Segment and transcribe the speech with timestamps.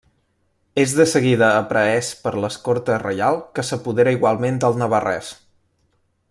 [0.83, 5.31] És de seguida aprehès per l'escorta reial que s'apodera igualment del navarrès.